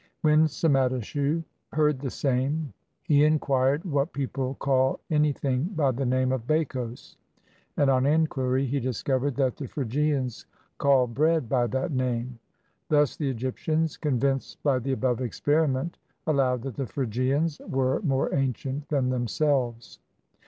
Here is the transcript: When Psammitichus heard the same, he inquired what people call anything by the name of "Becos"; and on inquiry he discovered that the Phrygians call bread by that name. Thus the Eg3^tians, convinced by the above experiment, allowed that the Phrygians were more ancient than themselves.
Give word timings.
When 0.21 0.47
Psammitichus 0.47 1.43
heard 1.73 1.99
the 1.99 2.09
same, 2.09 2.73
he 3.03 3.23
inquired 3.23 3.85
what 3.85 4.13
people 4.13 4.55
call 4.55 4.99
anything 5.11 5.65
by 5.75 5.91
the 5.91 6.07
name 6.07 6.31
of 6.31 6.47
"Becos"; 6.47 7.17
and 7.77 7.87
on 7.87 8.07
inquiry 8.07 8.65
he 8.65 8.79
discovered 8.79 9.35
that 9.35 9.57
the 9.57 9.67
Phrygians 9.67 10.47
call 10.79 11.05
bread 11.05 11.47
by 11.47 11.67
that 11.67 11.91
name. 11.91 12.39
Thus 12.89 13.15
the 13.15 13.31
Eg3^tians, 13.31 14.01
convinced 14.01 14.63
by 14.63 14.79
the 14.79 14.93
above 14.93 15.21
experiment, 15.21 15.99
allowed 16.25 16.63
that 16.63 16.77
the 16.77 16.87
Phrygians 16.87 17.59
were 17.67 18.01
more 18.01 18.33
ancient 18.33 18.89
than 18.89 19.09
themselves. 19.09 19.99